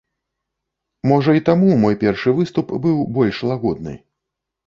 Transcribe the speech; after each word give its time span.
Можа 1.11 1.35
і 1.39 1.43
таму 1.49 1.75
мой 1.83 1.95
першы 2.03 2.33
выступ 2.39 2.73
быў 2.85 2.97
больш 3.17 3.37
лагодны. 3.51 3.93